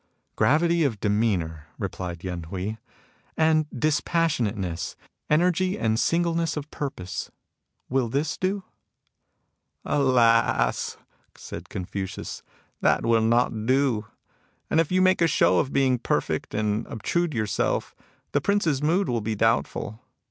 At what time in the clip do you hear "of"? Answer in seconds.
0.83-0.99, 6.57-6.71, 15.59-15.71